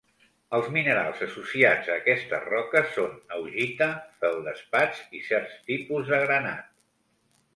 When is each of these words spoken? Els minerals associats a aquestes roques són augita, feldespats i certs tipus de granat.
Els 0.57 0.69
minerals 0.75 1.19
associats 1.25 1.89
a 1.89 1.97
aquestes 2.01 2.47
roques 2.53 2.89
són 2.95 3.13
augita, 3.37 3.89
feldespats 4.23 5.03
i 5.19 5.23
certs 5.27 5.59
tipus 5.71 6.13
de 6.15 6.23
granat. 6.27 6.73